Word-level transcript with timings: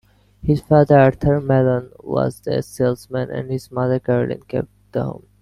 His 0.41 0.61
father, 0.61 0.97
Arthur 0.97 1.39
Mallon, 1.39 1.91
was 1.99 2.41
a 2.47 2.63
salesman 2.63 3.29
and 3.29 3.51
his 3.51 3.69
mother, 3.71 3.99
Caroline, 3.99 4.41
kept 4.47 4.69
the 4.93 5.03
home. 5.03 5.27